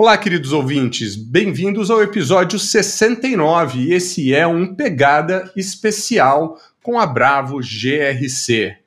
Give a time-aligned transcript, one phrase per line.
[0.00, 3.92] Olá, queridos ouvintes, bem-vindos ao episódio 69.
[3.92, 8.78] Esse é um pegada especial com a Bravo GRC.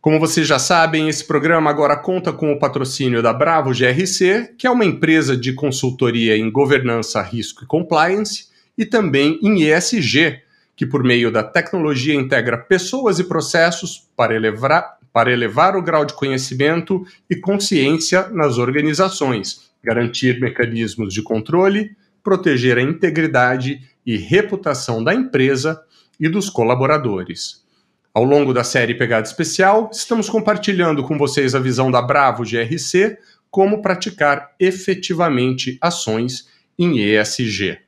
[0.00, 4.66] Como vocês já sabem, esse programa agora conta com o patrocínio da Bravo GRC, que
[4.66, 8.46] é uma empresa de consultoria em governança, risco e compliance,
[8.78, 10.40] e também em ESG,
[10.74, 16.06] que por meio da tecnologia integra pessoas e processos para elevar, para elevar o grau
[16.06, 25.02] de conhecimento e consciência nas organizações garantir mecanismos de controle, proteger a integridade e reputação
[25.02, 25.80] da empresa
[26.18, 27.64] e dos colaboradores.
[28.12, 33.16] Ao longo da série Pegada Especial, estamos compartilhando com vocês a visão da Bravo GRC
[33.50, 36.48] como praticar efetivamente ações
[36.78, 37.78] em ESG.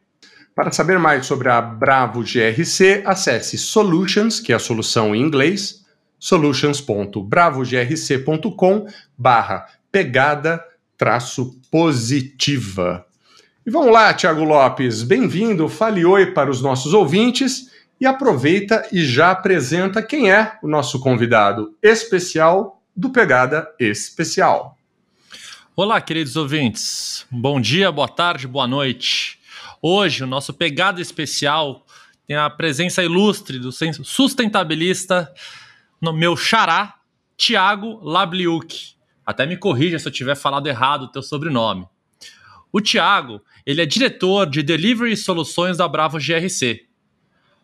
[0.54, 5.84] Para saber mais sobre a Bravo GRC, acesse Solutions, que é a solução em inglês,
[6.19, 10.62] solutions.bravogrc.com barra pegada
[11.00, 13.06] traço positiva.
[13.66, 19.02] E vamos lá, Tiago Lopes, bem-vindo, fale oi para os nossos ouvintes e aproveita e
[19.02, 24.76] já apresenta quem é o nosso convidado especial do Pegada Especial.
[25.74, 27.24] Olá, queridos ouvintes.
[27.30, 29.38] Bom dia, boa tarde, boa noite.
[29.80, 31.86] Hoje, o nosso Pegada Especial
[32.26, 35.32] tem a presença ilustre do sustentabilista,
[35.98, 36.96] no meu xará,
[37.38, 38.99] Tiago Labliuk.
[39.24, 41.86] Até me corrija se eu tiver falado errado o teu sobrenome.
[42.72, 46.86] O Tiago, ele é diretor de Delivery Soluções da Bravo GRC.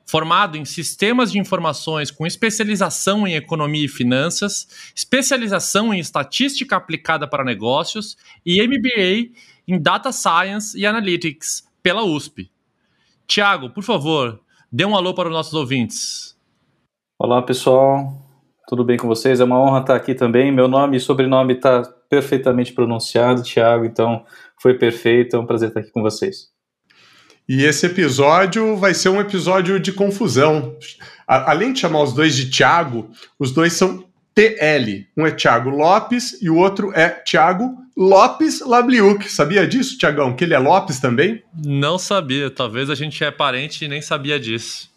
[0.05, 7.27] Formado em Sistemas de Informações com especialização em Economia e Finanças, especialização em Estatística aplicada
[7.27, 9.33] para negócios e MBA
[9.67, 12.51] em Data Science e Analytics pela USP.
[13.27, 14.41] Tiago, por favor,
[14.71, 16.37] dê um alô para os nossos ouvintes.
[17.19, 18.26] Olá, pessoal.
[18.67, 19.39] Tudo bem com vocês?
[19.39, 20.51] É uma honra estar aqui também.
[20.51, 24.25] Meu nome e sobrenome está perfeitamente pronunciado, Thiago, então
[24.61, 25.37] foi perfeito.
[25.37, 26.49] É um prazer estar aqui com vocês.
[27.49, 30.77] E esse episódio vai ser um episódio de confusão.
[31.29, 35.07] A, além de chamar os dois de Thiago, os dois são TL.
[35.17, 39.31] Um é Thiago Lopes e o outro é Thiago Lopes Labliuk.
[39.31, 40.35] Sabia disso, Tiagão?
[40.35, 41.41] Que ele é Lopes também?
[41.65, 42.51] Não sabia.
[42.51, 44.96] Talvez a gente é parente e nem sabia disso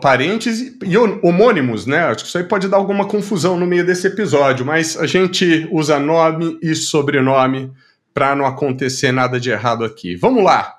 [0.00, 2.00] parentes e homônimos, né?
[2.06, 5.68] Acho que isso aí pode dar alguma confusão no meio desse episódio, mas a gente
[5.70, 7.72] usa nome e sobrenome
[8.12, 10.16] para não acontecer nada de errado aqui.
[10.16, 10.74] Vamos lá.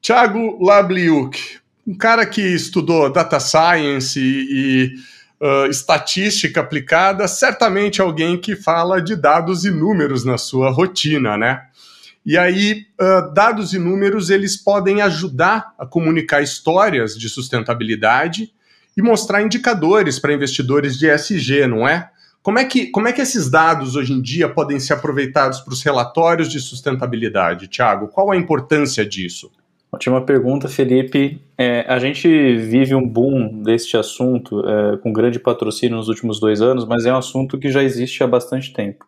[0.00, 1.38] Thiago Labliuk,
[1.86, 9.00] um cara que estudou data science e, e uh, estatística aplicada, certamente alguém que fala
[9.00, 11.62] de dados e números na sua rotina, né?
[12.24, 18.52] E aí, uh, dados e números, eles podem ajudar a comunicar histórias de sustentabilidade
[18.96, 22.10] e mostrar indicadores para investidores de ESG, não é?
[22.42, 25.74] Como é, que, como é que esses dados hoje em dia podem ser aproveitados para
[25.74, 28.08] os relatórios de sustentabilidade, Tiago?
[28.08, 29.50] Qual a importância disso?
[29.92, 31.42] Ótima pergunta, Felipe.
[31.58, 36.62] É, a gente vive um boom deste assunto é, com grande patrocínio nos últimos dois
[36.62, 39.04] anos, mas é um assunto que já existe há bastante tempo.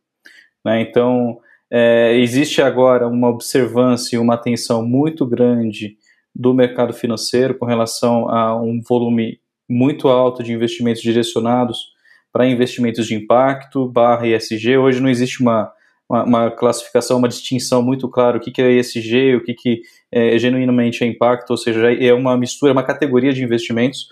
[0.64, 0.82] Né?
[0.82, 1.38] Então,
[1.74, 5.96] é, existe agora uma observância e uma atenção muito grande
[6.34, 11.78] do mercado financeiro com relação a um volume muito alto de investimentos direcionados
[12.30, 14.76] para investimentos de impacto barra ESG.
[14.76, 15.72] Hoje não existe uma,
[16.06, 19.80] uma, uma, classificação, uma distinção muito clara o que, que é ESG, o que, que
[20.12, 24.08] é, genuinamente é impacto, ou seja, é uma mistura, uma categoria de investimentos.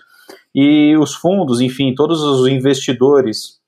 [0.53, 3.59] E os fundos, enfim, todos os investidores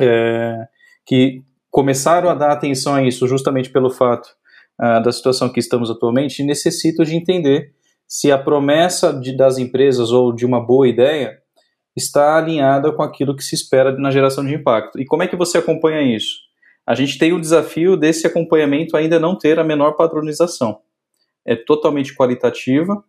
[0.00, 0.68] é,
[1.04, 1.42] que
[1.74, 4.28] começaram a dar atenção a isso justamente pelo fato
[4.80, 7.72] uh, da situação que estamos atualmente, necessitam de entender
[8.06, 11.36] se a promessa de, das empresas ou de uma boa ideia
[11.96, 15.00] está alinhada com aquilo que se espera na geração de impacto.
[15.00, 16.36] E como é que você acompanha isso?
[16.86, 20.78] A gente tem o desafio desse acompanhamento ainda não ter a menor padronização.
[21.44, 23.02] É totalmente qualitativa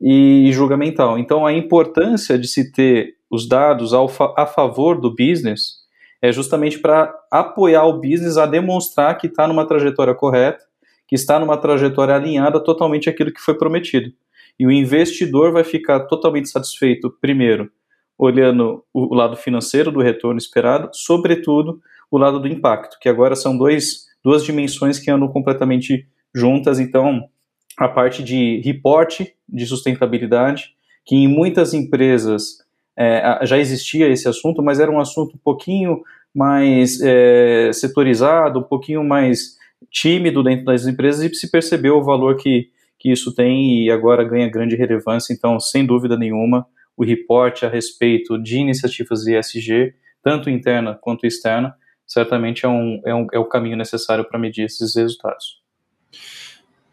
[0.00, 1.20] e julgamental.
[1.20, 5.86] Então, a importância de se ter os dados ao a favor do business
[6.20, 10.64] é justamente para apoiar o business a demonstrar que está numa trajetória correta,
[11.06, 14.12] que está numa trajetória alinhada totalmente àquilo que foi prometido.
[14.58, 17.70] E o investidor vai ficar totalmente satisfeito, primeiro,
[18.18, 21.80] olhando o lado financeiro do retorno esperado, sobretudo
[22.10, 27.28] o lado do impacto, que agora são dois, duas dimensões que andam completamente juntas, então
[27.76, 30.74] a parte de reporte de sustentabilidade,
[31.06, 32.58] que em muitas empresas
[32.98, 36.02] é, já existia esse assunto, mas era um assunto um pouquinho
[36.34, 39.56] mais é, setorizado, um pouquinho mais
[39.88, 44.24] tímido dentro das empresas e se percebeu o valor que, que isso tem e agora
[44.24, 45.32] ganha grande relevância.
[45.32, 46.66] Então, sem dúvida nenhuma,
[46.96, 53.14] o reporte a respeito de iniciativas ESG, tanto interna quanto externa, certamente é, um, é,
[53.14, 55.62] um, é o caminho necessário para medir esses resultados.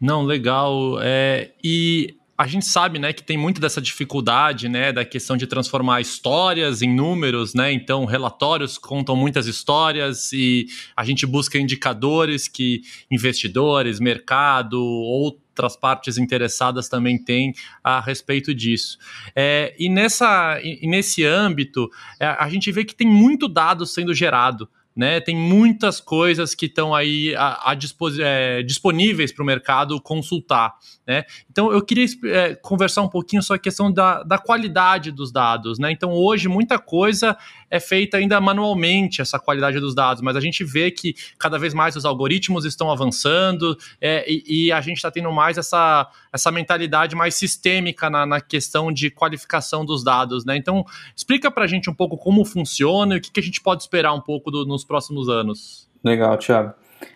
[0.00, 1.00] Não, legal.
[1.02, 5.46] É, e a gente sabe, né, que tem muito dessa dificuldade, né, da questão de
[5.46, 7.72] transformar histórias em números, né?
[7.72, 16.18] Então, relatórios contam muitas histórias e a gente busca indicadores que investidores, mercado, outras partes
[16.18, 18.98] interessadas também têm a respeito disso.
[19.34, 21.90] É, e, nessa, e nesse âmbito,
[22.20, 25.20] é, a gente vê que tem muito dado sendo gerado né?
[25.20, 27.78] Tem muitas coisas que estão aí a, a
[28.20, 30.74] é, disponíveis para o mercado consultar,
[31.06, 31.24] né?
[31.50, 35.78] Então eu queria é, conversar um pouquinho sobre a questão da, da qualidade dos dados,
[35.78, 35.92] né?
[35.92, 37.36] Então hoje muita coisa
[37.70, 41.74] é feita ainda manualmente essa qualidade dos dados, mas a gente vê que cada vez
[41.74, 46.50] mais os algoritmos estão avançando é, e, e, a gente está tendo mais essa, essa
[46.50, 50.56] mentalidade mais sistêmica na, na questão de qualificação dos dados, né?
[50.56, 50.84] Então,
[51.14, 53.82] explica para a gente um pouco como funciona e o que, que a gente pode
[53.82, 55.88] esperar um pouco do, nos próximos anos.
[56.04, 56.72] Legal, Thiago.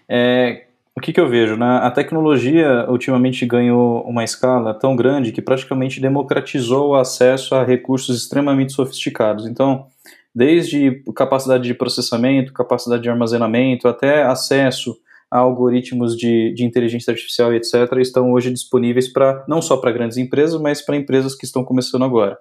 [0.09, 1.57] É, o que, que, eu vejo?
[1.57, 1.79] Né?
[1.83, 8.17] A tecnologia ultimamente ganhou uma escala tão grande que praticamente democratizou o acesso a recursos
[8.17, 9.47] extremamente sofisticados.
[9.47, 9.87] Então,
[10.35, 14.97] desde capacidade de processamento, capacidade de armazenamento, até acesso
[15.31, 20.19] a algoritmos de, de inteligência artificial etc., estão hoje disponíveis para não só para grandes
[20.19, 22.37] empresas, mas para empresas que estão começando agora.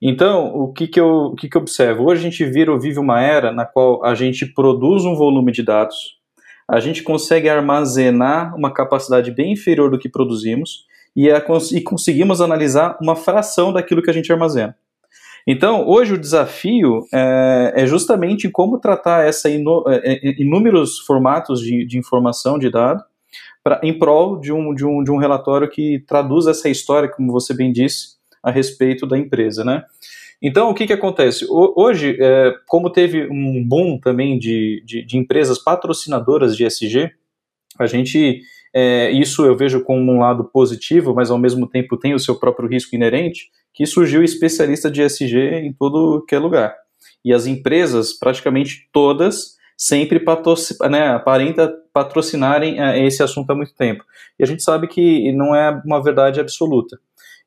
[0.00, 2.04] Então, o que, que, eu, o que, que eu observo?
[2.04, 5.62] Hoje a gente vira, vive uma era na qual a gente produz um volume de
[5.62, 6.16] dados,
[6.68, 10.84] a gente consegue armazenar uma capacidade bem inferior do que produzimos
[11.14, 14.76] e, a, e conseguimos analisar uma fração daquilo que a gente armazena.
[15.46, 21.86] Então, hoje o desafio é, é justamente como tratar essa é, é, inúmeros formatos de,
[21.86, 23.02] de informação, de dado,
[23.62, 27.30] pra, em prol de um, de, um, de um relatório que traduz essa história, como
[27.30, 28.15] você bem disse,
[28.46, 29.82] a respeito da empresa, né?
[30.40, 31.44] Então, o que, que acontece?
[31.50, 37.10] Hoje, é, como teve um boom também de, de, de, empresas patrocinadoras de SG,
[37.76, 42.14] a gente, é, isso eu vejo como um lado positivo, mas ao mesmo tempo tem
[42.14, 46.76] o seu próprio risco inerente, que surgiu especialista de ESG em todo que é lugar.
[47.24, 50.22] E as empresas, praticamente todas, sempre
[50.88, 54.04] né, aparenta patrocinarem é, esse assunto há muito tempo.
[54.38, 56.98] E a gente sabe que não é uma verdade absoluta.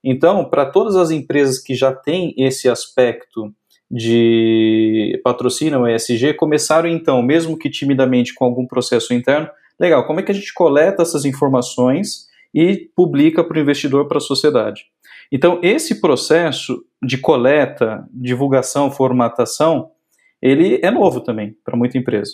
[0.04, 3.54] Então, para todas as empresas que já têm esse aspecto
[3.92, 9.50] de patrocínio ESG, começaram então, mesmo que timidamente com algum processo interno,
[9.80, 14.18] legal, como é que a gente coleta essas informações e publica para o investidor, para
[14.18, 14.86] a sociedade?
[15.32, 19.92] Então, esse processo de coleta, divulgação, formatação,
[20.42, 22.32] ele é novo também para muita empresa.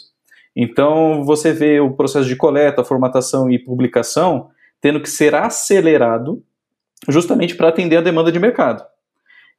[0.55, 6.43] Então, você vê o processo de coleta, formatação e publicação tendo que ser acelerado
[7.07, 8.83] justamente para atender a demanda de mercado.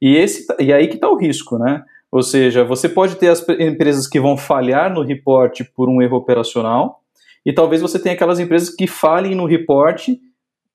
[0.01, 1.83] E, esse, e aí que está o risco, né?
[2.11, 6.17] Ou seja, você pode ter as empresas que vão falhar no reporte por um erro
[6.17, 7.01] operacional,
[7.45, 10.19] e talvez você tenha aquelas empresas que falhem no reporte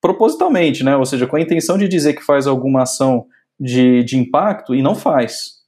[0.01, 0.97] propositalmente, né?
[0.97, 3.27] Ou seja, com a intenção de dizer que faz alguma ação
[3.59, 5.63] de, de impacto e não faz.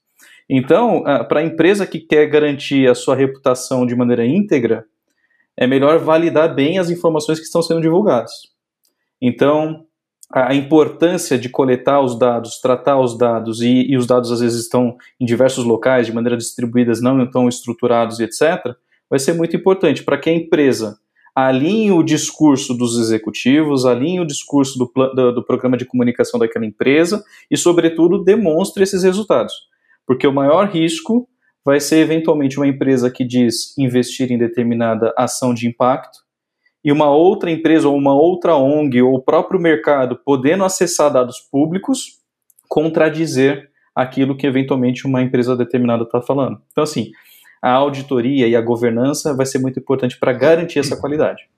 [0.49, 4.85] Então, para a empresa que quer garantir a sua reputação de maneira íntegra,
[5.57, 8.31] é melhor validar bem as informações que estão sendo divulgadas.
[9.21, 9.85] Então,
[10.33, 14.63] a importância de coletar os dados, tratar os dados, e, e, os dados às vezes
[14.63, 18.75] estão em diversos locais, de maneira distribuídas, não tão estruturados e etc.,
[19.09, 20.97] vai ser muito importante para que a empresa
[21.35, 26.65] alinhe o discurso dos executivos, alinhe o discurso do, do, do programa de comunicação daquela
[26.65, 29.53] empresa e, sobretudo, demonstre esses resultados.
[30.07, 31.27] Porque o maior risco
[31.63, 36.24] vai ser, eventualmente, uma empresa que diz investir em determinada ação de impacto
[36.85, 41.39] e uma outra empresa ou uma outra ONG ou o próprio mercado podendo acessar dados
[41.39, 42.19] públicos
[42.69, 46.61] contradizer aquilo que eventualmente uma empresa determinada está falando.
[46.71, 47.09] Então, assim,
[47.59, 51.49] a auditoria e a governança vai ser muito importante para garantir essa qualidade.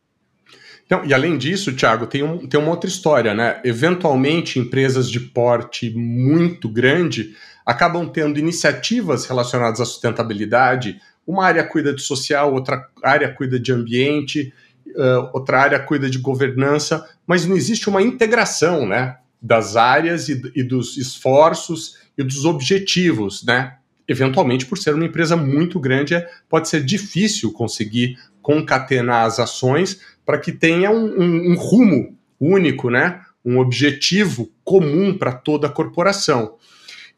[0.86, 3.60] Então, e além disso, Thiago, tem, um, tem uma outra história, né?
[3.65, 11.01] Eventualmente, empresas de porte muito grande acabam tendo iniciativas relacionadas à sustentabilidade.
[11.25, 14.53] Uma área cuida de social, outra área cuida de ambiente,
[14.96, 19.17] uh, outra área cuida de governança, mas não existe uma integração, né?
[19.41, 23.77] Das áreas e, e dos esforços e dos objetivos, né?
[24.08, 30.00] eventualmente, por ser uma empresa muito grande, é, pode ser difícil conseguir concatenar as ações
[30.25, 33.22] para que tenha um, um, um, rumo único, né?
[33.44, 36.56] Um objetivo comum para toda a corporação.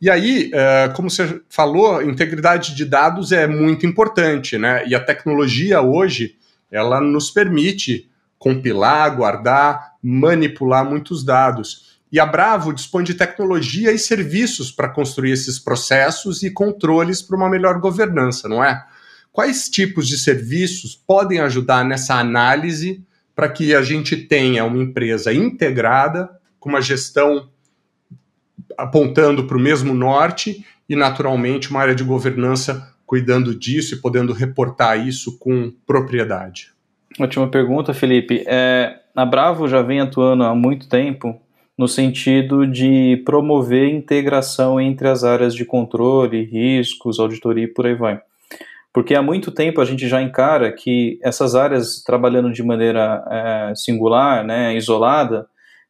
[0.01, 4.83] E aí, uh, como você falou, integridade de dados é muito importante, né?
[4.87, 6.35] E a tecnologia hoje,
[6.71, 11.99] ela nos permite compilar, guardar, manipular muitos dados.
[12.11, 17.37] E a Bravo dispõe de tecnologia e serviços para construir esses processos e controles para
[17.37, 18.83] uma melhor governança, não é?
[19.31, 23.03] Quais tipos de serviços podem ajudar nessa análise
[23.35, 27.49] para que a gente tenha uma empresa integrada, com uma gestão
[28.77, 34.33] apontando para o mesmo norte e, naturalmente, uma área de governança cuidando disso e podendo
[34.33, 36.71] reportar isso com propriedade?
[37.19, 38.43] Ótima pergunta, Felipe.
[38.45, 41.41] É, a Bravo já vem atuando há muito tempo
[41.75, 47.95] no sentido de promover integração entre as áreas de controle, riscos, auditoria e por aí
[47.95, 48.21] vai.
[48.93, 53.73] Porque há muito tempo a gente já encara que essas áreas trabalhando de maneira é,
[53.75, 55.47] singular, né, isolada,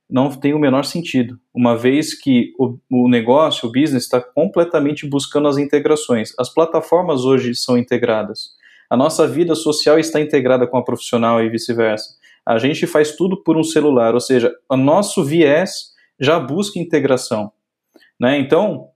[0.10, 5.08] não tem o menor sentido, uma vez que o, o negócio, o business, está completamente
[5.08, 6.34] buscando as integrações.
[6.40, 8.58] As plataformas hoje são integradas.
[8.90, 12.16] A nossa vida social está integrada com a profissional e vice-versa.
[12.44, 17.52] A gente faz tudo por um celular, ou seja, o nosso viés já busca integração.
[18.20, 18.40] Né?
[18.40, 18.88] Então,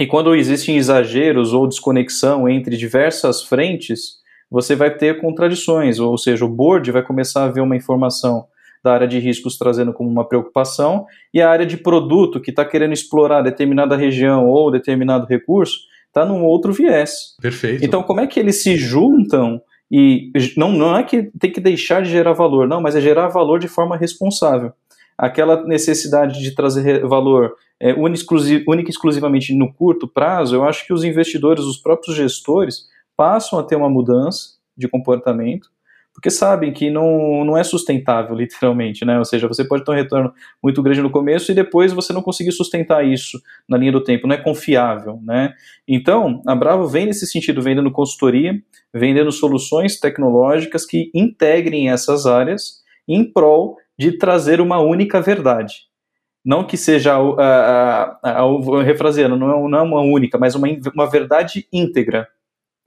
[0.00, 6.44] e quando existem exageros ou desconexão entre diversas frentes, você vai ter contradições, ou seja,
[6.44, 8.46] o board vai começar a ver uma informação
[8.84, 12.64] da área de riscos trazendo como uma preocupação, e a área de produto que está
[12.66, 17.34] querendo explorar determinada região ou determinado recurso está num outro viés.
[17.40, 17.82] Perfeito.
[17.82, 19.60] Então, como é que eles se juntam
[19.90, 23.28] e não, não é que tem que deixar de gerar valor, não, mas é gerar
[23.28, 24.72] valor de forma responsável.
[25.16, 30.92] Aquela necessidade de trazer valor é, única e exclusivamente no curto prazo, eu acho que
[30.92, 32.86] os investidores, os próprios gestores,
[33.16, 35.68] passam a ter uma mudança de comportamento
[36.14, 39.18] porque sabem que não, não é sustentável, literalmente, né?
[39.18, 42.22] Ou seja, você pode ter um retorno muito grande no começo e depois você não
[42.22, 45.52] conseguir sustentar isso na linha do tempo, não é confiável, né?
[45.86, 48.54] Então, a Bravo vem nesse sentido, vendendo consultoria,
[48.92, 55.74] vendendo soluções tecnológicas que integrem essas áreas em prol de trazer uma única verdade.
[56.44, 60.68] Não que seja, uh, uh, uh, refraseando, não é, não é uma única, mas uma,
[60.94, 62.28] uma verdade íntegra.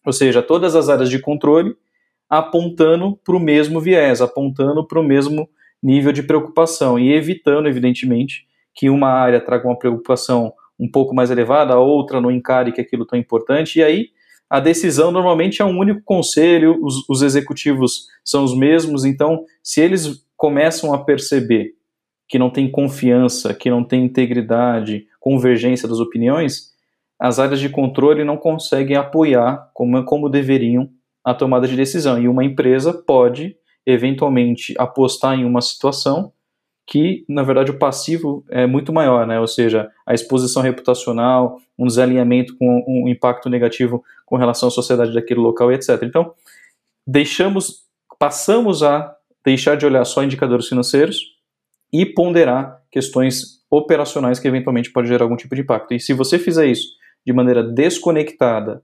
[0.05, 1.75] Ou seja, todas as áreas de controle
[2.29, 5.49] apontando para o mesmo viés, apontando para o mesmo
[5.81, 11.31] nível de preocupação e evitando, evidentemente, que uma área traga uma preocupação um pouco mais
[11.31, 14.09] elevada, a outra não encare que aquilo é tão importante, e aí
[14.49, 19.81] a decisão normalmente é um único conselho, os, os executivos são os mesmos, então se
[19.81, 21.73] eles começam a perceber
[22.29, 26.71] que não tem confiança, que não tem integridade, convergência das opiniões,
[27.19, 30.89] as áreas de controle não conseguem apoiar como, como deveriam
[31.27, 32.17] a tomada de decisão.
[32.17, 36.31] E uma empresa pode, eventualmente, apostar em uma situação
[36.85, 39.37] que, na verdade, o passivo é muito maior, né?
[39.37, 45.13] ou seja, a exposição reputacional, um desalinhamento com um impacto negativo com relação à sociedade
[45.13, 46.01] daquele local, etc.
[46.03, 46.33] Então,
[47.05, 47.83] deixamos,
[48.17, 51.35] passamos a deixar de olhar só indicadores financeiros
[51.91, 55.93] e ponderar questões operacionais que eventualmente pode gerar algum tipo de impacto.
[55.93, 56.87] E se você fizer isso
[57.25, 58.81] de maneira desconectada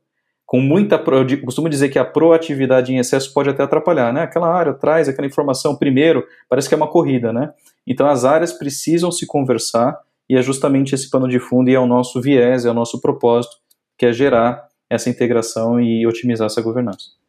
[0.54, 0.98] com muita.
[0.98, 4.22] Eu costumo dizer que a proatividade em excesso pode até atrapalhar, né?
[4.22, 7.52] Aquela área traz aquela informação primeiro, parece que é uma corrida, né?
[7.88, 11.80] Então as áreas precisam se conversar e é justamente esse pano de fundo e é
[11.80, 13.56] o nosso viés, é o nosso propósito,
[13.98, 17.23] que é gerar essa integração e otimizar essa governança.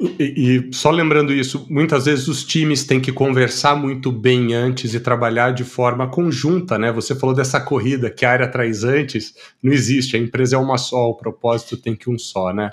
[0.00, 4.94] E, e, só lembrando isso, muitas vezes os times têm que conversar muito bem antes
[4.94, 6.90] e trabalhar de forma conjunta, né?
[6.90, 10.78] Você falou dessa corrida que a área traz antes, não existe, a empresa é uma
[10.78, 12.70] só, o propósito tem que um só, né?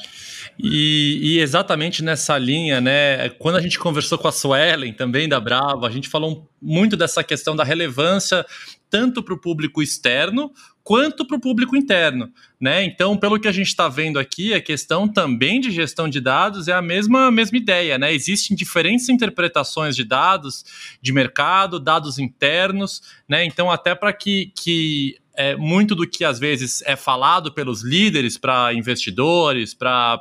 [0.57, 3.27] E, e exatamente nessa linha, né?
[3.31, 7.23] Quando a gente conversou com a Suelen, também da Brava, a gente falou muito dessa
[7.23, 8.45] questão da relevância
[8.89, 10.51] tanto para o público externo
[10.87, 12.81] quanto para o público interno, né?
[12.85, 16.69] Então, pelo que a gente está vendo aqui, a questão também de gestão de dados
[16.69, 18.13] é a mesma, mesma ideia, né?
[18.13, 20.63] Existem diferentes interpretações de dados
[21.01, 23.43] de mercado, dados internos, né?
[23.45, 28.37] Então, até para que, que é, muito do que às vezes é falado pelos líderes
[28.39, 30.19] para investidores, para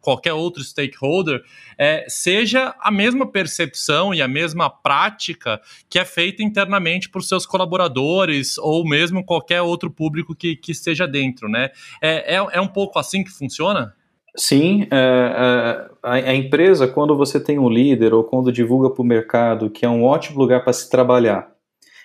[0.00, 1.42] qualquer outro stakeholder,
[1.76, 5.60] é, seja a mesma percepção e a mesma prática
[5.90, 11.06] que é feita internamente por seus colaboradores ou mesmo qualquer outro público que, que esteja
[11.06, 11.70] dentro, né?
[12.00, 13.94] É, é, é um pouco assim que funciona?
[14.34, 19.02] Sim, é, é a, a, empresa, quando você tem um líder ou quando divulga para
[19.02, 21.55] o mercado que é um ótimo lugar para se trabalhar,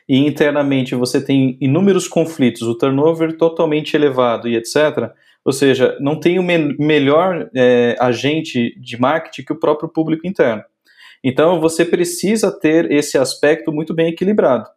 [0.08, 5.12] e internamente você tem inúmeros conflitos, o turnover totalmente elevado e etc.
[5.44, 10.28] Ou seja, não tem o me melhor é, agente de marketing que o próprio público
[10.28, 10.64] interno.
[11.24, 14.68] Então você precisa ter esse aspecto muito bem equilibrado.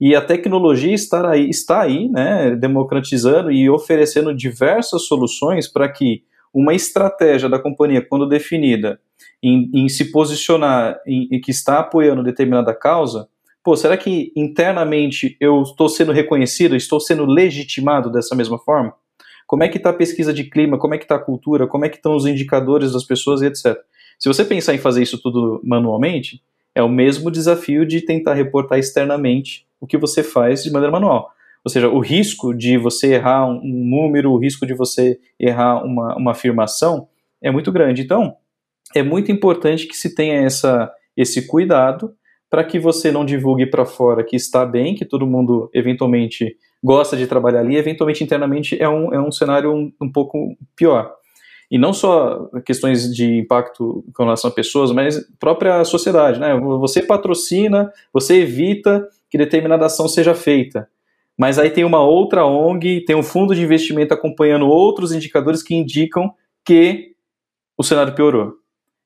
[0.00, 6.22] E a tecnologia está aí, está aí né, democratizando e oferecendo diversas soluções para que
[6.52, 9.00] uma estratégia da companhia, quando definida
[9.42, 13.28] em, em se posicionar em, em, que está apoiando determinada causa,
[13.64, 18.94] pô, será que internamente eu estou sendo reconhecido, estou sendo legitimado dessa mesma forma?
[19.46, 21.86] Como é que está a pesquisa de clima, como é que está a cultura, como
[21.86, 23.78] é que estão os indicadores das pessoas e etc.
[24.18, 26.42] Se você pensar em fazer isso tudo manualmente,
[26.74, 31.30] é o mesmo desafio de tentar reportar externamente o que você faz de maneira manual.
[31.64, 36.14] Ou seja, o risco de você errar um número, o risco de você errar uma,
[36.16, 37.08] uma afirmação
[37.40, 38.02] é muito grande.
[38.02, 38.36] Então,
[38.94, 42.14] é muito importante que se tenha essa, esse cuidado
[42.54, 47.16] para que você não divulgue para fora que está bem, que todo mundo eventualmente gosta
[47.16, 51.12] de trabalhar ali, eventualmente internamente é um, é um cenário um, um pouco pior.
[51.68, 56.38] E não só questões de impacto com relação a pessoas, mas própria sociedade.
[56.38, 56.54] Né?
[56.54, 60.88] Você patrocina, você evita que determinada ação seja feita.
[61.36, 65.74] Mas aí tem uma outra ONG, tem um fundo de investimento acompanhando outros indicadores que
[65.74, 66.32] indicam
[66.64, 67.16] que
[67.76, 68.52] o cenário piorou.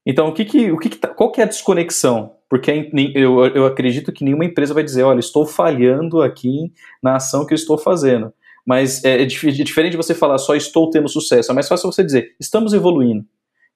[0.04, 2.36] Então, o que que, o que, que tá, qual que é a desconexão?
[2.48, 7.44] Porque eu, eu acredito que nenhuma empresa vai dizer, olha, estou falhando aqui na ação
[7.44, 8.32] que eu estou fazendo.
[8.66, 11.50] Mas é, é, é diferente de você falar só estou tendo sucesso.
[11.50, 13.24] É mais fácil você dizer, estamos evoluindo.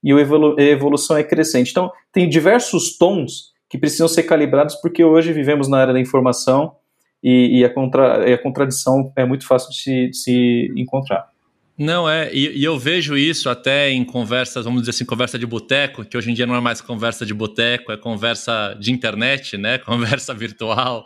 [0.02, 1.71] E evolu a evolução é crescente.
[1.71, 6.76] Então, tem diversos tons que precisam ser calibrados, porque hoje vivemos na era da informação
[7.23, 11.32] e, e a, contra, e a contradição é muito fácil de se, de se encontrar.
[11.76, 15.47] Não, é, e, e, eu vejo isso até em conversas, vamos dizer assim, conversa de
[15.47, 19.57] boteco, que hoje em dia não é mais conversa de boteco, é conversa de internet,
[19.57, 19.79] né?
[19.85, 21.05] Conversa virtual.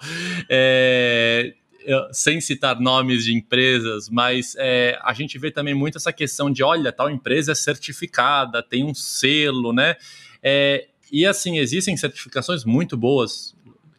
[0.51, 1.55] É,
[1.85, 6.51] eu, sem citar nomes de empresas, mas é, a gente vê também muito essa questão
[6.51, 9.95] de, olha, tal empresa é certificada, tem um selo, né?
[10.43, 13.56] É, e assim, existem certificações muito boas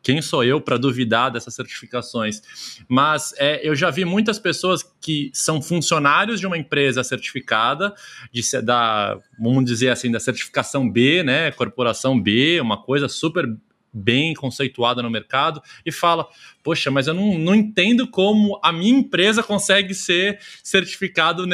[0.07, 2.41] quem sou eu para duvidar dessas certificações?
[2.88, 7.93] Mas é, eu já vi muitas pessoas que são funcionários de uma empresa certificada,
[8.32, 11.51] de, da, vamos dizer assim, da certificação B, né?
[11.51, 13.53] Corporação B, uma coisa super
[13.97, 16.27] bem conceituada no mercado e fala:
[16.63, 21.45] Poxa, mas eu não, não entendo como a minha empresa consegue ser certificado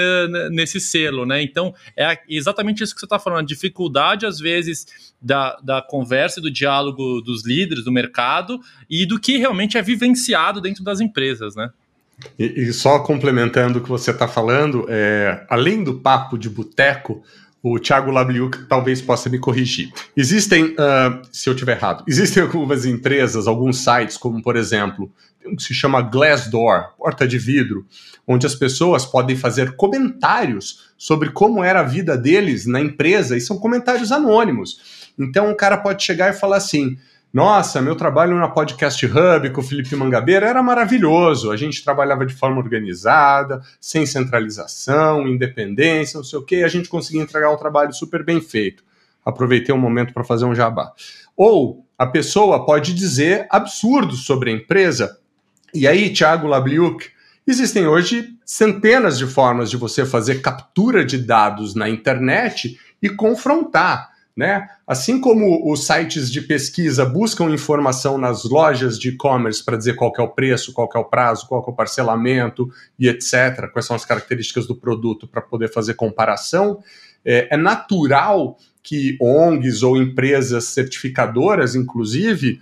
[0.51, 1.41] nesse selo, né?
[1.41, 6.39] Então, é exatamente isso que você está falando, a dificuldade, às vezes, da, da conversa
[6.39, 10.99] e do diálogo dos líderes do mercado e do que realmente é vivenciado dentro das
[10.99, 11.69] empresas, né?
[12.38, 17.23] E, e só complementando o que você está falando, é, além do papo de boteco,
[17.63, 19.89] o Thiago Labliuk talvez possa me corrigir.
[20.17, 25.10] Existem, uh, se eu estiver errado, existem algumas empresas, alguns sites, como por exemplo,
[25.47, 27.86] um que se chama Glassdoor, porta de vidro,
[28.28, 33.41] onde as pessoas podem fazer comentários sobre como era a vida deles na empresa, e
[33.41, 35.12] são comentários anônimos.
[35.17, 36.97] Então um cara pode chegar e falar assim:
[37.34, 41.50] nossa, meu trabalho na Podcast Hub com o Felipe Mangabeira era maravilhoso.
[41.50, 46.67] A gente trabalhava de forma organizada, sem centralização, independência, não sei o quê, e a
[46.67, 48.84] gente conseguia entregar um trabalho super bem feito.
[49.26, 50.93] Aproveitei o um momento para fazer um jabá.
[51.36, 55.17] Ou a pessoa pode dizer absurdos sobre a empresa.
[55.74, 57.10] E aí, Thiago Labliuk,
[57.48, 64.12] existem hoje centenas de formas de você fazer captura de dados na internet e confrontar
[64.36, 64.67] né?
[64.88, 70.12] Assim como os sites de pesquisa buscam informação nas lojas de e-commerce para dizer qual
[70.17, 72.67] é o preço, qual é o prazo, qual é o parcelamento
[72.98, 76.80] e etc., quais são as características do produto para poder fazer comparação,
[77.24, 82.60] é, é natural que ONGs ou empresas certificadoras, inclusive,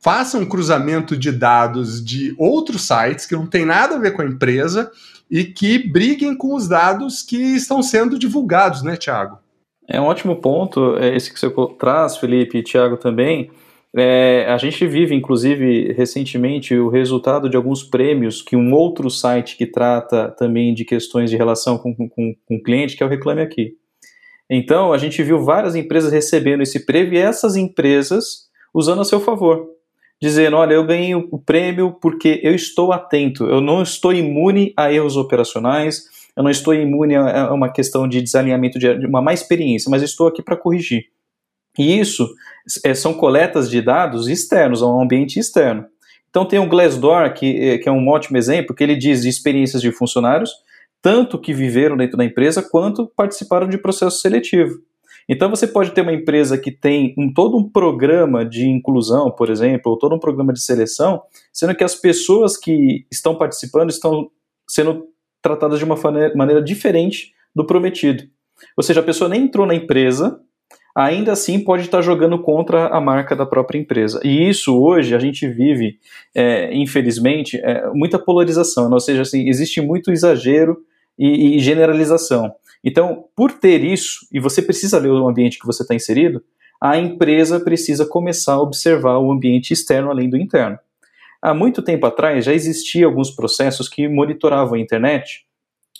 [0.00, 4.26] façam cruzamento de dados de outros sites que não tem nada a ver com a
[4.26, 4.90] empresa
[5.30, 9.38] e que briguem com os dados que estão sendo divulgados, né, Tiago?
[9.92, 13.50] É um ótimo ponto, é esse que você traz, Felipe e Thiago também.
[13.96, 19.56] É, a gente vive, inclusive, recentemente, o resultado de alguns prêmios que um outro site
[19.56, 22.08] que trata também de questões de relação com, com,
[22.46, 23.72] com cliente, que é o Reclame Aqui.
[24.48, 29.18] Então, a gente viu várias empresas recebendo esse prêmio e essas empresas usando a seu
[29.18, 29.66] favor.
[30.22, 34.92] Dizendo, olha, eu ganhei o prêmio porque eu estou atento, eu não estou imune a
[34.92, 36.04] erros operacionais,
[36.40, 40.26] eu não estou imune a uma questão de desalinhamento de uma má experiência, mas estou
[40.26, 41.04] aqui para corrigir.
[41.78, 42.26] E isso
[42.82, 45.84] é, são coletas de dados externos, ao ambiente externo.
[46.30, 49.28] Então tem o Glassdoor, que, é, que é um ótimo exemplo, que ele diz de
[49.28, 50.50] experiências de funcionários,
[51.02, 54.78] tanto que viveram dentro da empresa, quanto participaram de processo seletivo.
[55.28, 59.50] Então você pode ter uma empresa que tem um, todo um programa de inclusão, por
[59.50, 61.20] exemplo, ou todo um programa de seleção,
[61.52, 64.30] sendo que as pessoas que estão participando estão
[64.66, 65.06] sendo
[65.42, 65.96] tratadas de uma
[66.34, 68.24] maneira diferente do prometido.
[68.76, 70.40] Ou seja, a pessoa nem entrou na empresa,
[70.94, 74.20] ainda assim pode estar jogando contra a marca da própria empresa.
[74.24, 75.98] E isso hoje a gente vive,
[76.34, 78.94] é, infelizmente, é, muita polarização, né?
[78.94, 80.78] ou seja, assim, existe muito exagero
[81.18, 82.52] e, e, generalização.
[82.82, 86.42] Então, por ter isso, e você precisa ler o ambiente que você está inserido,
[86.80, 90.78] a empresa precisa começar a observar o ambiente externo além do interno.
[91.42, 95.46] Há muito tempo atrás já existiam alguns processos que monitoravam a internet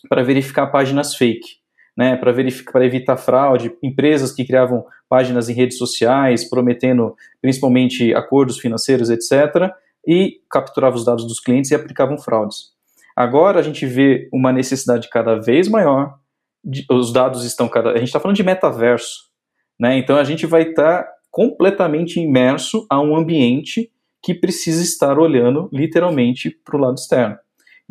[0.09, 1.61] para verificar páginas fake
[2.01, 8.15] né, para verificar, para evitar fraude, empresas que criavam páginas em redes sociais, prometendo principalmente
[8.15, 9.71] acordos financeiros, etc.,
[10.07, 12.71] e capturavam os dados dos clientes e aplicavam fraudes.
[13.15, 16.15] Agora a gente vê uma necessidade cada vez maior,
[16.65, 17.91] de, os dados estão cada.
[17.91, 19.25] A gente está falando de metaverso,
[19.79, 19.99] né?
[19.99, 23.91] Então a gente vai estar tá completamente imerso a um ambiente
[24.23, 27.39] que precisa estar olhando literalmente para o lado externo.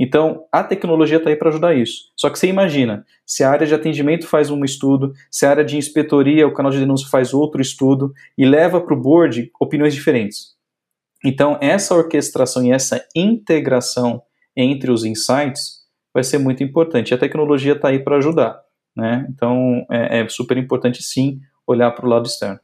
[0.01, 2.11] Então, a tecnologia está aí para ajudar isso.
[2.15, 5.65] Só que você imagina, se a área de atendimento faz um estudo, se a área
[5.65, 9.93] de inspetoria, o canal de denúncia faz outro estudo e leva para o board opiniões
[9.93, 10.55] diferentes.
[11.23, 14.21] Então, essa orquestração e essa integração
[14.55, 15.79] entre os insights
[16.13, 17.11] vai ser muito importante.
[17.11, 18.57] E a tecnologia está aí para ajudar.
[18.95, 19.27] Né?
[19.29, 22.59] Então, é, é super importante sim olhar para o lado externo.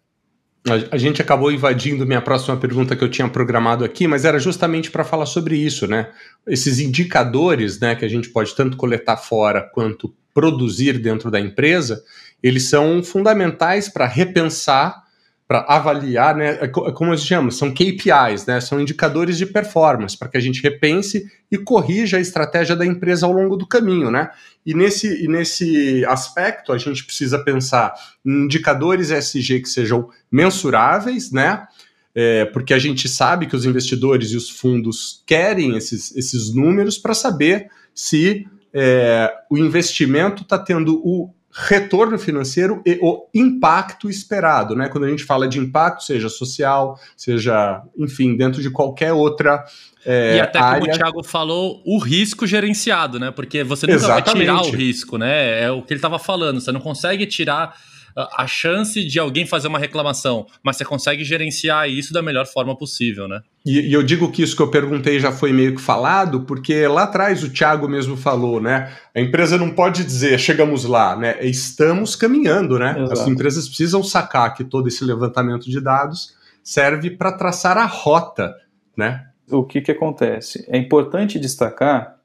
[0.92, 4.90] A, gente acabou invadindo minha próxima pergunta que eu tinha programado aqui, mas era justamente
[4.90, 6.10] para falar sobre isso, né?
[6.48, 12.04] Esses indicadores, né, que a gente pode tanto coletar fora quanto produzir dentro da empresa,
[12.42, 15.05] eles são fundamentais para repensar
[15.48, 19.46] para avaliar, né, é é como a gente chama, são KPIs, né, são indicadores de
[19.46, 23.68] performance, para que a gente repense e corrija a estratégia da empresa ao longo do
[23.68, 24.32] caminho, né?
[24.66, 27.94] E nesse, e nesse aspecto, a gente precisa pensar
[28.26, 31.68] em indicadores SG que sejam mensuráveis, né?
[32.16, 36.98] É, porque a gente sabe que os investidores e os fundos querem esses, esses números
[36.98, 44.76] para saber se é, o investimento está tendo o retorno financeiro e o impacto esperado,
[44.76, 44.90] né?
[44.90, 49.64] Quando a gente fala de impacto, seja social, seja, enfim, dentro de qualquer outra
[50.06, 50.82] é, e até área...
[50.82, 53.32] como o Thiago falou, o risco gerenciado, né?
[53.32, 54.46] Porque você nunca Exatamente.
[54.48, 55.64] vai tirar o risco, né?
[55.64, 56.60] É o que ele estava falando.
[56.60, 57.76] Você não consegue tirar
[58.16, 62.76] a chance de alguém fazer uma reclamação, mas você consegue gerenciar isso da melhor forma
[62.78, 63.42] possível, né?
[63.66, 66.88] E, e, eu digo que isso que eu perguntei já foi meio que falado, porque
[66.88, 68.96] lá atrás o Thiago mesmo falou, né?
[69.14, 71.46] A empresa não pode dizer chegamos lá, né?
[71.46, 72.96] Estamos caminhando, né?
[72.98, 73.14] Exato.
[73.14, 78.56] As empresas precisam sacar que todo esse levantamento de dados serve para traçar a rota,
[78.98, 79.26] né?
[79.50, 80.66] O que, que acontece?
[80.70, 82.16] É importante destacar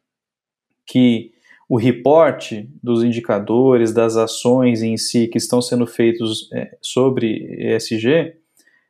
[0.87, 1.33] que
[1.71, 8.35] o reporte dos indicadores, das ações em si que estão sendo feitos é, sobre ESG,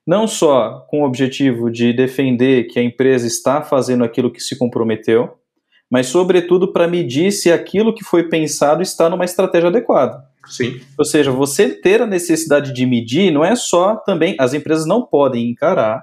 [0.07, 4.57] não só com o objetivo de defender que a empresa está fazendo aquilo que se
[4.57, 5.35] comprometeu,
[5.91, 10.25] mas sobretudo para medir se aquilo que foi pensado está numa estratégia adequada.
[10.47, 10.81] Sim.
[10.99, 15.05] Ou seja, você ter a necessidade de medir não é só também as empresas não
[15.05, 16.03] podem encarar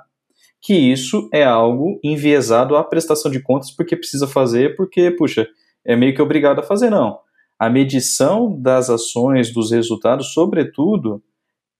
[0.62, 5.48] que isso é algo enviesado à prestação de contas porque precisa fazer, porque, puxa,
[5.88, 7.20] é meio que obrigado a fazer, não.
[7.58, 11.24] A medição das ações, dos resultados, sobretudo,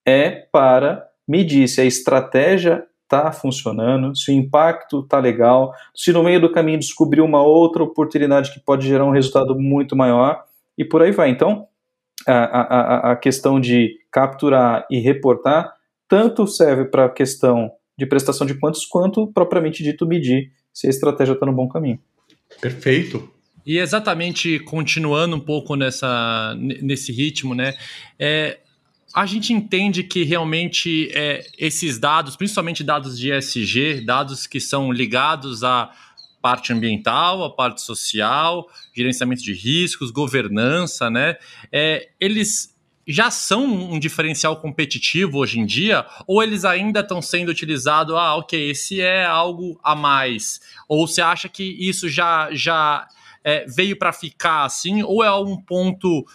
[0.04, 6.22] é para medir se a estratégia está funcionando, se o impacto está legal, se no
[6.22, 10.42] meio do caminho descobrir uma outra oportunidade que pode gerar um resultado muito maior
[10.76, 11.30] e por aí vai.
[11.30, 11.66] Então,
[12.26, 15.72] a, a, a questão de capturar e reportar
[16.08, 20.90] tanto serve para a questão de prestação de contas quanto propriamente dito medir se a
[20.90, 21.98] estratégia está no bom caminho.
[22.60, 23.37] Perfeito.
[23.68, 27.74] E exatamente continuando um pouco nessa, nesse ritmo, né?
[28.18, 28.60] É,
[29.14, 34.90] a gente entende que realmente é, esses dados, principalmente dados de ESG, dados que são
[34.90, 35.90] ligados à
[36.40, 41.36] parte ambiental, à parte social, gerenciamento de riscos, governança, né?
[41.70, 42.74] É, eles
[43.06, 48.34] já são um diferencial competitivo hoje em dia, ou eles ainda estão sendo utilizados, ah,
[48.36, 50.58] ok, esse é algo a mais?
[50.88, 53.06] Ou você acha que isso já, já
[53.48, 56.26] é, veio para ficar assim, ou é um ponto.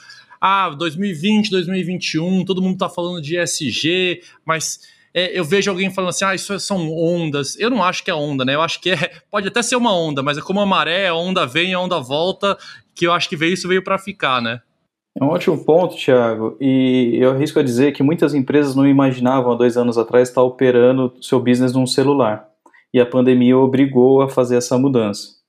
[0.42, 4.80] Ah, 2020, 2021, todo mundo está falando de ESG, mas
[5.14, 7.58] é, eu vejo alguém falando assim, ah, isso são ondas.
[7.60, 8.56] Eu não acho que é onda, né?
[8.56, 8.98] Eu acho que é,
[9.30, 12.00] pode até ser uma onda, mas é como a maré, a onda vem, a onda
[12.00, 12.58] volta,
[12.96, 14.60] que eu acho que veio, isso veio para ficar, né?
[15.16, 16.58] É um ótimo ponto, Thiago.
[16.60, 20.42] E eu arrisco a dizer que muitas empresas não imaginavam há dois anos atrás estar
[20.42, 22.50] operando seu business num celular.
[22.92, 25.43] E a pandemia obrigou a fazer essa mudança.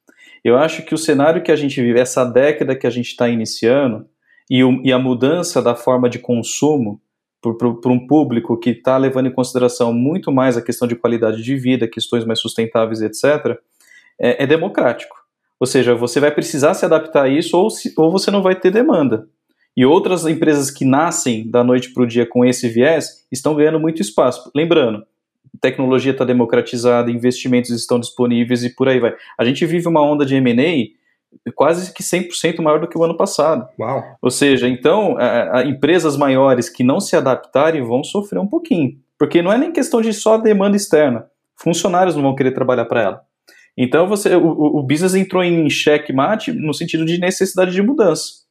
[0.45, 3.29] Eu acho que o cenário que a gente vive, essa década que a gente está
[3.29, 4.07] iniciando,
[4.51, 7.01] e, o, e, a mudança da forma de consumo
[7.41, 11.57] para um público que está levando em consideração muito mais a questão de qualidade de
[11.57, 13.59] vida, questões mais sustentáveis, etc.,
[14.19, 15.17] é, é democrático.
[15.59, 18.55] Ou seja, você vai precisar se adaptar a isso ou, se, ou você não vai
[18.55, 19.27] ter demanda.
[19.77, 23.81] E outras empresas que nascem da noite para o dia com esse viés estão ganhando
[23.81, 24.51] muito espaço.
[24.55, 25.05] Lembrando,
[25.61, 29.15] tecnologia está democratizada, investimentos estão disponíveis e por aí vai.
[29.39, 30.89] A gente vive uma onda de M&A
[31.55, 33.69] quase que 100% maior do que o ano passado.
[33.79, 34.03] Uau.
[34.21, 38.99] Ou seja, então, a, a, empresas maiores que não se adaptarem vão sofrer um pouquinho.
[39.19, 41.27] Porque não é nem questão de só demanda externa.
[41.57, 43.21] Funcionários não vão querer trabalhar para ela.
[43.77, 48.45] Então, você, o, o business entrou em checkmate no sentido de necessidade de mudança.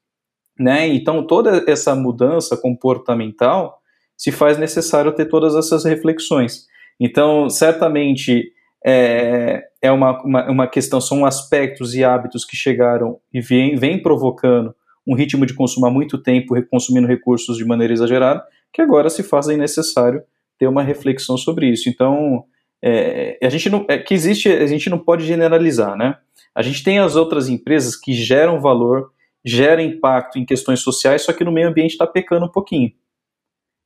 [0.60, 0.88] Né?
[0.88, 3.80] Então, toda essa mudança comportamental
[4.18, 6.68] se faz necessário ter todas essas reflexões.
[7.00, 8.52] Então, certamente,
[8.86, 14.02] é, é uma, uma, uma, questão, são aspectos e hábitos que chegaram e vêm vem
[14.02, 14.76] provocando
[15.06, 19.22] um ritmo de consumo há muito tempo, consumindo recursos de maneira exagerada, que agora se
[19.22, 20.24] fazem necessário
[20.58, 21.90] ter uma reflexão sobre isso.
[21.90, 22.46] Então,
[22.82, 26.18] é, a gente não, é, que existe, a gente não pode generalizar, né?
[26.56, 29.12] A gente tem as outras empresas que geram valor,
[29.44, 32.92] geram impacto em questões sociais, só que no meio ambiente está pecando um pouquinho.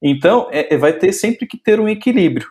[0.01, 2.47] Então, é, é, vai ter sempre que ter um equilíbrio,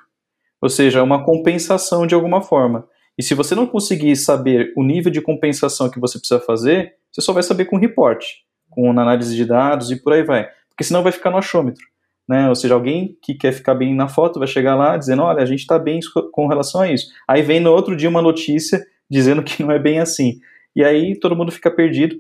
[0.61, 2.87] ou seja, uma compensação de alguma forma.
[3.19, 7.21] E se você não conseguir saber o nível de compensação que você precisa fazer, você
[7.21, 8.25] só vai saber com report,
[8.71, 10.49] com análise de dados e por aí vai.
[10.69, 11.85] Porque senão vai ficar no achômetro
[12.29, 12.49] né?
[12.49, 15.47] Ou seja, alguém que quer ficar bem na foto vai chegar lá dizendo, olha, a
[15.47, 16.01] gente está bem
[16.33, 17.07] com relação a isso.
[17.29, 20.40] Aí vem no outro dia uma notícia dizendo que não é bem assim.
[20.75, 22.16] E aí todo mundo fica perdido.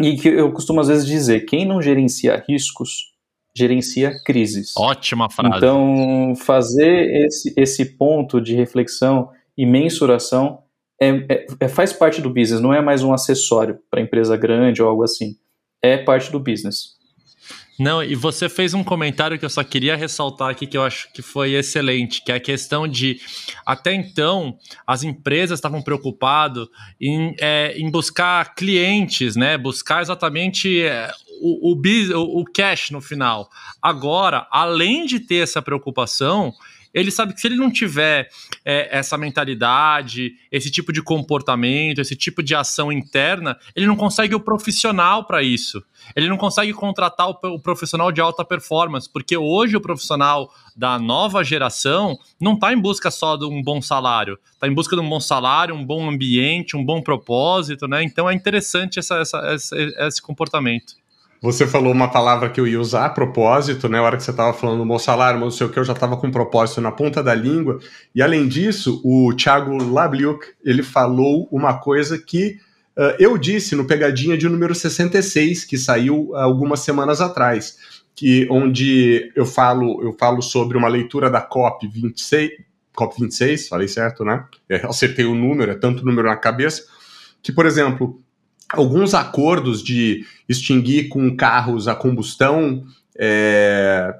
[0.00, 3.12] E que eu costumo às vezes dizer, quem não gerencia riscos,
[3.58, 4.72] gerencia crises.
[4.76, 5.56] Ótima frase.
[5.56, 10.60] Então, fazer esse, esse ponto de reflexão e mensuração
[11.00, 14.82] é, é, é faz parte do business, não é mais um acessório para empresa grande
[14.82, 15.36] ou algo assim.
[15.82, 16.98] É parte do business.
[17.78, 21.12] Não, e você fez um comentário que eu só queria ressaltar aqui que eu acho
[21.12, 23.20] que foi excelente, que é a questão de
[23.64, 26.66] até então as empresas estavam preocupadas
[27.00, 29.56] em, é, em buscar clientes, né?
[29.56, 31.08] Buscar exatamente é,
[31.40, 33.48] o, o, o cash no final.
[33.80, 36.52] Agora, além de ter essa preocupação,
[36.92, 38.28] ele sabe que se ele não tiver
[38.64, 44.34] é, essa mentalidade, esse tipo de comportamento, esse tipo de ação interna, ele não consegue
[44.34, 45.82] o profissional para isso.
[46.16, 50.98] Ele não consegue contratar o, o, profissional de alta performance, porque hoje o profissional da
[50.98, 55.02] nova geração não está em busca só de um bom salário, está em busca de
[55.02, 58.02] um bom salário, um bom ambiente, um bom propósito, né?
[58.02, 60.94] Então é interessante essa, essa, essa esse comportamento.
[61.40, 63.98] Você falou uma palavra que eu ia usar a propósito, né?
[63.98, 66.16] A hora que você estava falando do salário, não sei o que, eu já estava
[66.16, 67.78] com propósito na ponta da língua.
[68.12, 72.58] E além disso, o Thiago Labliuk, ele falou uma coisa que
[72.96, 77.76] uh, eu disse no Pegadinha de número 66, que saiu algumas semanas atrás,
[78.16, 82.50] que onde eu falo, eu falo sobre uma leitura da COP 26,
[82.96, 84.44] COP 26, falei certo, né?
[84.68, 86.82] Eu acertei o número, é tanto número na cabeça,
[87.40, 88.20] que, por exemplo,
[88.72, 92.84] alguns acordos de extinguir com carros a combustão.
[93.18, 94.14] É,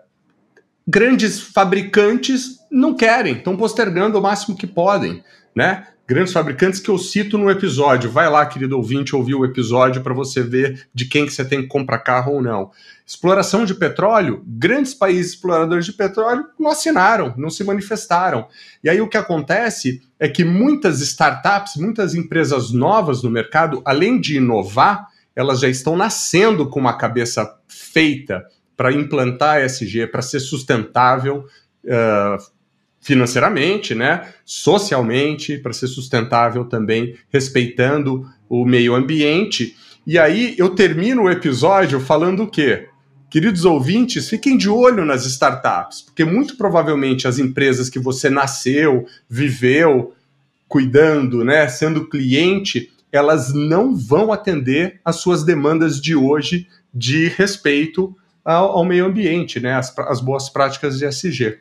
[0.87, 5.23] grandes fabricantes não querem, estão postergando o máximo que podem,
[5.55, 5.87] né?
[6.09, 8.11] Grandes fabricantes que eu cito no episódio.
[8.11, 11.61] Vai lá, querido ouvinte, ouvir o episódio para você ver de quem que você tem
[11.61, 12.71] que comprar carro ou não.
[13.07, 18.49] Exploração de petróleo, grandes países exploradores de petróleo não assinaram, não se manifestaram.
[18.83, 24.19] E aí o que acontece é que muitas startups, muitas empresas novas no mercado, além
[24.19, 30.41] de inovar, elas já estão nascendo com uma cabeça feita para implantar ESG, para ser
[30.41, 31.45] sustentável
[31.85, 32.58] uh,
[33.01, 39.77] financeiramente, né, socialmente, para ser sustentável também, respeitando o meio ambiente.
[40.07, 42.89] E aí eu termino o episódio falando o quê?
[43.31, 49.07] Queridos ouvintes, fiquem de olho nas startups, porque muito provavelmente as empresas que você nasceu,
[49.29, 50.15] viveu,
[50.67, 58.17] cuidando, né, sendo cliente, elas não vão atender às suas demandas de hoje de respeito
[58.45, 61.59] ao, ao meio ambiente, né, as, as boas práticas de SG.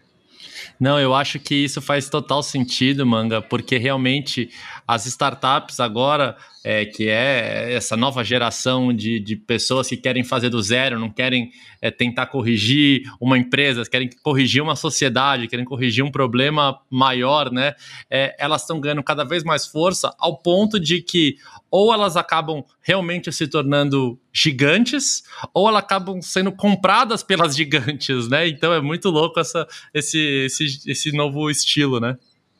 [0.80, 4.50] Não, eu acho que isso faz total sentido, Manga, porque realmente
[4.88, 10.50] as startups agora é, que é essa nova geração de, de pessoas que querem fazer
[10.50, 11.50] do zero, não querem
[11.82, 17.74] é, tentar corrigir uma empresa, querem corrigir uma sociedade, querem corrigir um problema maior, né?
[18.10, 21.38] É, elas estão ganhando cada vez mais força ao ponto de que
[21.72, 25.24] ou elas acabam realmente se tornando gigantes,
[25.54, 28.48] ou elas acabam sendo compradas pelas gigantes, né?
[28.48, 32.18] Então é muito louco essa, esse, esse, esse novo estilo, né?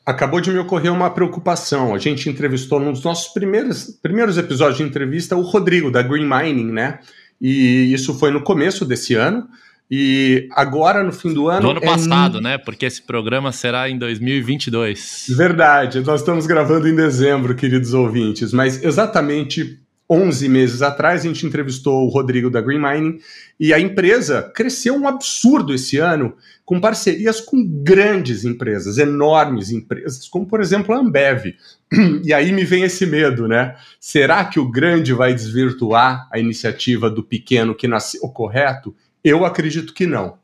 [0.08, 1.94] Acabou de me ocorrer uma preocupação.
[1.94, 6.26] A gente entrevistou num dos nossos primeiros, primeiros episódios de entrevista o Rodrigo, da Green
[6.26, 7.00] Mining, né?
[7.38, 9.46] E isso foi no começo desse ano.
[9.90, 11.60] E agora, no fim do ano.
[11.60, 12.56] Do ano é passado, né?
[12.56, 15.26] Porque esse programa será em 2022.
[15.36, 19.78] Verdade, nós estamos gravando em dezembro, queridos ouvintes, mas exatamente
[20.10, 23.20] 11 meses atrás, a gente entrevistou o Rodrigo da Green Mining
[23.60, 30.26] e a empresa cresceu um absurdo esse ano, com parcerias com grandes empresas, enormes empresas,
[30.28, 31.54] como por exemplo a Ambev.
[32.24, 33.76] E aí me vem esse medo, né?
[33.98, 38.94] Será que o grande vai desvirtuar a iniciativa do pequeno que nasceu correto?
[39.24, 40.36] Eu acredito que não.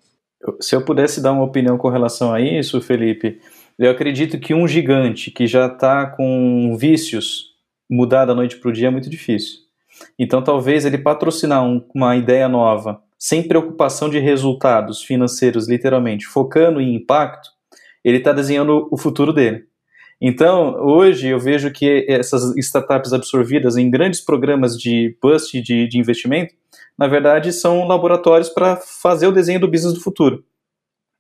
[0.61, 3.41] Se eu pudesse dar uma opinião com relação a isso, Felipe,
[3.79, 7.54] eu acredito que um gigante que já está com vícios
[7.95, 9.61] mudar da noite para o dia é muito difícil.
[10.19, 16.81] Então, talvez ele patrocinar um, uma ideia nova, sem preocupação de resultados financeiros, literalmente, focando
[16.81, 17.49] em impacto,
[18.05, 19.65] ele está desenhando o futuro dele.
[20.21, 25.99] Então, hoje eu vejo que essas startups absorvidas em grandes programas de bust de, de
[25.99, 26.55] investimento,
[26.99, 30.45] na verdade, são laboratórios para fazer o desenho do business do futuro.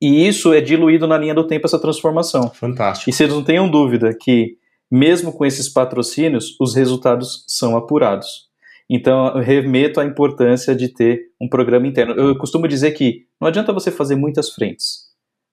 [0.01, 2.51] E isso é diluído na linha do tempo, essa transformação.
[2.51, 3.09] Fantástico.
[3.09, 4.57] E vocês não tenham dúvida que
[4.91, 8.49] mesmo com esses patrocínios, os resultados são apurados.
[8.89, 12.15] Então, eu remeto à importância de ter um programa interno.
[12.15, 15.05] Eu costumo dizer que não adianta você fazer muitas frentes.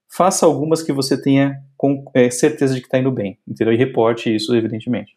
[0.09, 1.55] Faça algumas que você tenha
[2.13, 3.73] é, certeza de que está indo bem, entendeu?
[3.73, 5.13] E reporte isso, evidentemente.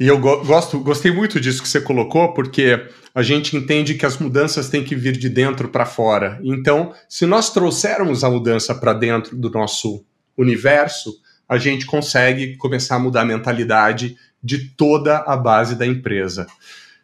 [0.00, 4.04] E eu go gosto, gostei muito disso que você colocou, porque a gente entende que
[4.04, 6.40] as mudanças têm que vir de dentro para fora.
[6.42, 10.04] Então, se nós trouxermos a mudança para dentro do nosso
[10.36, 11.12] universo,
[11.52, 16.46] a gente consegue começar a mudar a mentalidade de toda a base da empresa.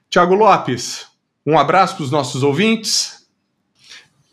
[0.08, 1.06] Tiago Lopes,
[1.44, 3.28] um abraço para os nossos ouvintes.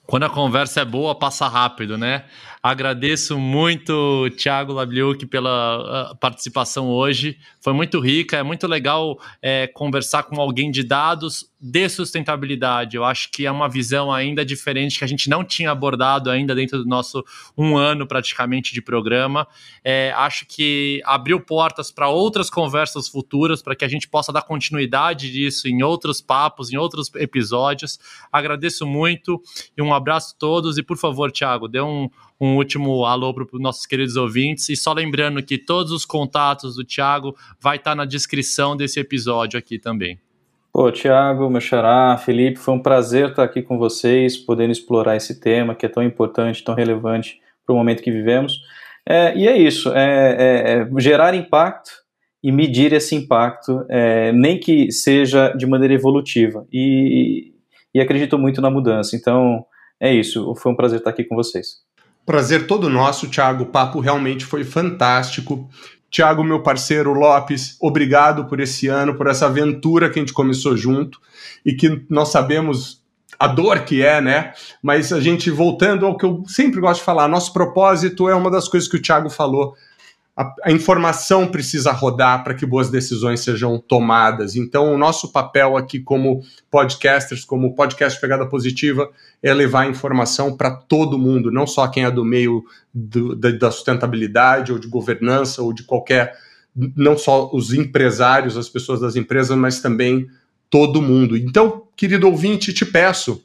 [0.08, 2.23] Quando a conversa é boa, passa rápido, né?
[2.67, 7.38] Agradeço muito, Thiago Labliuk, pela ah, participação hoje.
[7.62, 12.97] Foi muito rica, é muito legal é, conversar com alguém de dados de sustentabilidade.
[12.97, 16.54] Eu acho que é uma visão ainda diferente que a gente não tinha abordado ainda
[16.56, 17.23] dentro do nosso
[17.56, 19.47] um ano praticamente de programa.
[19.84, 24.41] É, acho que abriu portas para outras conversas futuras, para que a gente possa dar
[24.41, 27.99] continuidade disso em outros papos, em outros episódios.
[28.32, 29.39] Agradeço muito
[29.78, 30.78] e um abraço a todos.
[30.78, 34.69] E por favor, Thiago, dê um, um último alô para os nossos queridos ouvintes.
[34.69, 39.58] E só lembrando que todos os contatos do Thiago vai estar na descrição desse episódio
[39.58, 40.19] aqui também.
[40.71, 45.39] Pô, Tiago, meu xará, Felipe, foi um prazer estar aqui com vocês, podendo explorar esse
[45.39, 48.60] tema que é tão importante, tão relevante para o momento que vivemos.
[49.08, 51.91] É, e é isso, é, é, é, gerar impacto
[52.43, 56.67] e medir esse impacto, é, nem que seja de maneira evolutiva.
[56.71, 57.54] E,
[57.93, 59.15] e acredito muito na mudança.
[59.15, 59.65] Então,
[60.00, 60.54] é isso.
[60.56, 61.78] Foi um prazer estar aqui com vocês.
[62.26, 63.64] Prazer todo nosso, Thiago.
[63.64, 65.70] O papo realmente foi fantástico.
[66.10, 70.76] Tiago, meu parceiro Lopes, obrigado por esse ano, por essa aventura que a gente começou
[70.78, 71.20] junto
[71.66, 73.04] e que nós sabemos
[73.38, 74.54] a dor que é, né?
[74.82, 78.50] Mas a gente, voltando ao que eu sempre gosto de falar, nosso propósito é uma
[78.50, 79.76] das coisas que o Tiago falou
[80.36, 84.56] a, a informação precisa rodar para que boas decisões sejam tomadas.
[84.56, 89.10] Então, o nosso papel aqui como podcasters, como podcast Pegada Positiva,
[89.41, 93.71] é levar informação para todo mundo, não só quem é do meio do, da, da
[93.71, 96.36] sustentabilidade ou de governança ou de qualquer,
[96.76, 100.28] não só os empresários, as pessoas das empresas, mas também
[100.69, 101.38] todo mundo.
[101.38, 103.41] Então, querido ouvinte, te peço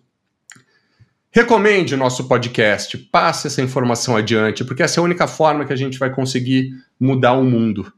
[1.33, 5.73] Recomende o nosso podcast, passe essa informação adiante, porque essa é a única forma que
[5.73, 7.93] a gente vai conseguir mudar o mundo.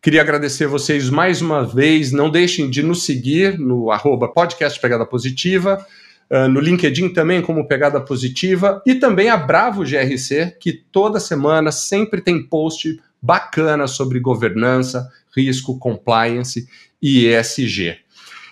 [0.00, 2.12] Queria agradecer vocês mais uma vez.
[2.12, 5.84] Não deixem de nos seguir no arroba podcast Pegada Positiva,
[6.30, 11.70] uh, no LinkedIn também como Pegada Positiva, e também a Bravo GRC, que toda semana
[11.70, 16.66] sempre tem post bacana sobre governança, risco, compliance
[17.02, 17.98] e ESG.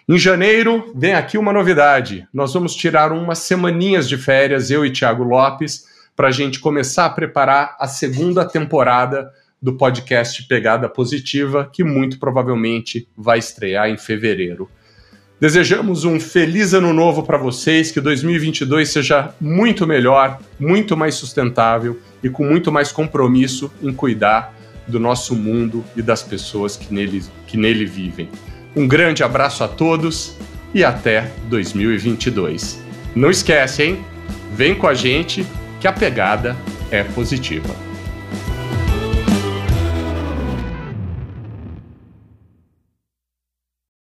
[0.08, 2.28] Em janeiro, vem aqui uma novidade.
[2.32, 7.06] Nós vamos tirar umas semaninhas de férias, eu e Thiago Lopes, para a gente começar
[7.06, 9.28] a preparar a segunda temporada
[9.60, 14.70] do podcast Pegada Positiva, que muito provavelmente vai estrear em fevereiro.
[15.40, 21.98] Desejamos um feliz ano novo para vocês, que 2022 seja muito melhor, muito mais sustentável
[22.22, 24.54] e com muito mais compromisso em cuidar
[24.86, 28.28] do nosso mundo e das pessoas que nele, que nele vivem.
[28.76, 30.36] Um grande abraço a todos
[30.74, 32.78] e até 2022.
[33.14, 34.04] Não esquece, hein?
[34.52, 35.46] Vem com a gente
[35.80, 36.54] que a pegada
[36.90, 37.74] é positiva.